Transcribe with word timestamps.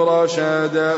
رشدا 0.00 0.94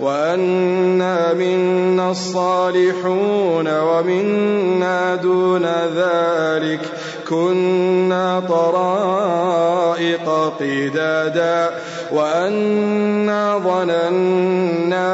وأنا 0.00 1.34
منا 1.34 2.10
الصالحون 2.10 3.78
ومنا 3.80 5.14
دون 5.14 5.66
ذلك 5.96 6.80
كنا 7.28 8.42
طرائق 8.48 10.28
قدادا 10.60 11.70
وأنا 12.12 13.58
ظننا 13.58 15.12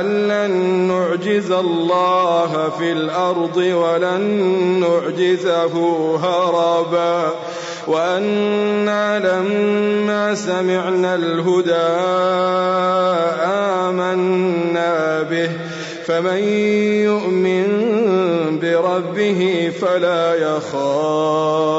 أن 0.00 0.06
لن 0.28 0.52
نعجز 0.88 1.50
الله 1.50 2.70
في 2.78 2.92
الأرض 2.92 3.56
ولن 3.56 4.20
نعجزه 4.80 5.74
هربا 6.16 7.30
وأنا 7.86 9.18
لما 9.18 10.34
سمعنا 10.34 11.14
الهدى 11.14 11.86
آمنا 13.86 15.22
به 15.22 15.50
فمن 16.06 16.38
يؤمن 17.04 17.66
بربه 18.62 19.72
فلا 19.80 20.34
يخاف 20.34 21.76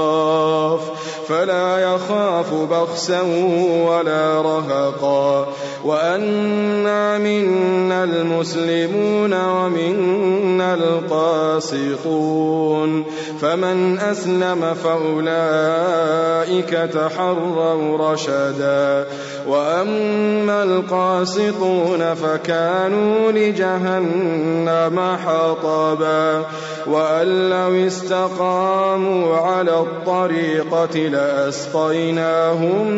فلا 1.28 1.80
يخاف 1.80 2.54
بخسا 2.54 3.22
ولا 3.88 4.42
رهقا. 4.42 5.48
وأنا 5.86 7.18
منا 7.18 8.04
المسلمون 8.04 9.34
ومنا 9.34 10.74
القاسطون. 10.74 13.04
فمن 13.42 14.00
أسلم 14.00 14.74
فأولئك 14.84 16.37
تحروا 16.94 18.12
رشدا. 18.12 19.06
وأما 19.48 20.64
القاسطون 20.64 22.14
فكانوا 22.14 23.32
لجهنم 23.32 25.18
حطبا. 25.26 26.46
وأن 26.88 27.50
لو 27.50 27.88
استقاموا 27.88 29.38
على 29.38 29.80
الطريقة 29.80 30.98
لأسقيناهم 30.98 32.92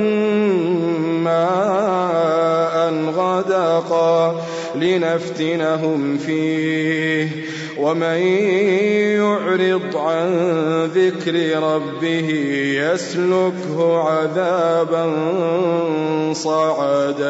ماء 1.23 2.93
غدقا. 3.17 4.35
لنفتنهم 4.79 6.17
فيه. 6.17 7.29
ومن 7.77 8.17
يعرض 9.17 9.97
عن 9.97 10.29
ذكر 10.95 11.63
ربه 11.63 12.29
يسلكه 12.75 13.97
عذابا 13.97 15.13
صعدا. 16.33 17.29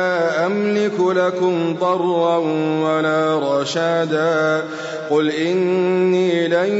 أملك 0.71 0.99
لكم 0.99 1.75
ضرا 1.79 2.37
ولا 2.83 3.39
رشدا 3.39 4.63
قل 5.09 5.31
إني 5.31 6.47
لن 6.47 6.71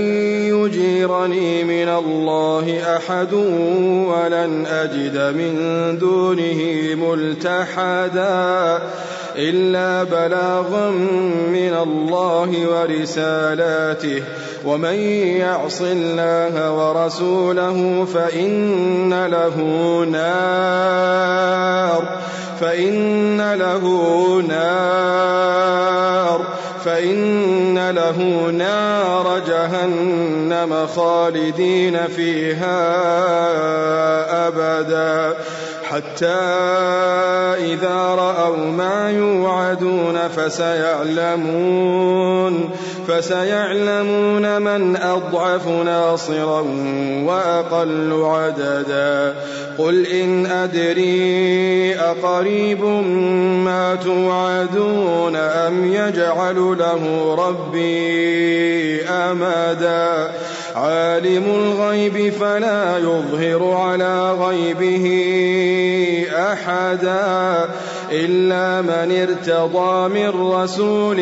يجيرني 0.56 1.63
من 1.63 1.90
الله 1.90 2.96
أحد 2.96 3.34
ولن 3.34 4.66
أجد 4.66 5.18
من 5.35 5.53
دونه 6.00 6.62
ملتحدا. 6.96 8.81
إلا 9.38 10.03
بلاغا 10.03 10.89
من 11.50 11.78
الله 11.83 12.68
ورسالاته. 12.68 14.24
ومن 14.66 14.95
يعص 15.39 15.81
الله 15.81 16.72
ورسوله 16.72 18.07
فإن 18.13 19.25
له 19.25 19.57
نار. 20.12 22.18
فإن 22.62 23.54
له 23.54 23.83
نار. 24.48 26.42
فإن 26.86 27.89
له 27.89 28.51
نار 28.51 29.42
جهنم 29.48 30.88
خالدين 30.95 32.07
فيها 32.07 32.77
أبدا. 34.48 35.36
حتى 35.91 36.41
إذا 37.73 37.95
رأوا 37.95 38.65
ما 38.71 39.11
يوعدون 39.11 40.27
فسيعلمون 40.35 41.81
فسيعلمون 43.07 44.62
من 44.62 44.95
أضعف 44.95 45.68
ناصرا 45.68 46.65
وأقل 47.25 48.24
عددا. 48.24 49.36
قل 49.77 50.06
إن 50.06 50.45
أدري 50.45 51.95
أقريب 51.95 52.83
ما 53.65 53.95
توعدون 53.95 55.36
أم 55.36 55.94
يجعل 55.94 56.56
له 56.56 57.36
ربي 57.36 59.03
أمدا. 59.03 60.31
عالم 60.75 61.44
الغيب 61.45 62.33
فلا 62.33 62.98
يظهر 62.98 63.71
على 63.71 64.31
غيبه 64.31 65.06
أحدا. 66.36 67.69
إلا 68.12 68.81
من 68.81 69.12
ارتضى 69.21 70.09
من 70.09 70.51
رسول 70.51 71.19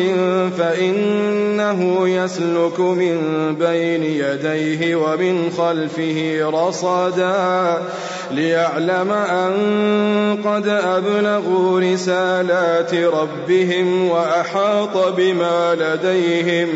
فإنه 1.70 2.08
يسلك 2.08 2.80
من 2.80 3.18
بين 3.58 4.02
يديه 4.02 4.96
ومن 4.96 5.50
خلفه 5.50 6.40
رصدا 6.44 7.82
ليعلم 8.30 9.12
أن 9.12 10.38
قد 10.44 10.68
أبلغوا 10.68 11.80
رسالات 11.80 12.94
ربهم 12.94 14.08
وأحاط 14.08 14.96
بما 15.16 15.74
لديهم 15.74 16.68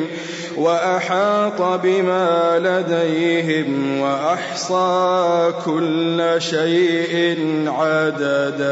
وأحاط 0.56 1.62
بما 1.82 2.58
لديهم 2.58 4.00
وأحصى 4.00 5.52
كل 5.64 6.35
شيء 6.38 7.38
عددا. 7.67 8.64